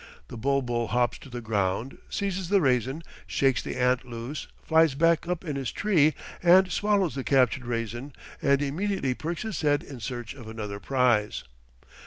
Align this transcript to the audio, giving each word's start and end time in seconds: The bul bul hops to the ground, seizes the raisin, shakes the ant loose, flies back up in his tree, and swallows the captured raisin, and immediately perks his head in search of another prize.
The 0.29 0.35
bul 0.37 0.63
bul 0.63 0.87
hops 0.87 1.19
to 1.19 1.29
the 1.29 1.41
ground, 1.41 1.99
seizes 2.09 2.49
the 2.49 2.59
raisin, 2.59 3.03
shakes 3.27 3.61
the 3.61 3.75
ant 3.75 4.03
loose, 4.03 4.47
flies 4.63 4.95
back 4.95 5.27
up 5.27 5.45
in 5.45 5.55
his 5.55 5.71
tree, 5.71 6.15
and 6.41 6.71
swallows 6.71 7.13
the 7.13 7.23
captured 7.23 7.65
raisin, 7.65 8.13
and 8.41 8.63
immediately 8.63 9.13
perks 9.13 9.43
his 9.43 9.61
head 9.61 9.83
in 9.83 9.99
search 9.99 10.33
of 10.33 10.47
another 10.47 10.79
prize. 10.79 11.43